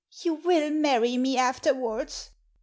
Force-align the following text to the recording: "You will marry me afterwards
"You 0.23 0.33
will 0.33 0.71
marry 0.71 1.15
me 1.15 1.37
afterwards 1.37 2.31